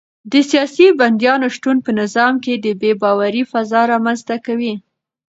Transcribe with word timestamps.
د 0.31 0.33
سیاسي 0.49 0.87
بندیانو 0.99 1.47
شتون 1.55 1.77
په 1.85 1.91
نظام 2.01 2.33
کې 2.43 2.53
د 2.55 2.67
بې 2.81 2.91
باورۍ 3.01 3.43
فضا 3.51 3.81
رامنځته 3.93 4.35
کوي. 4.45 4.73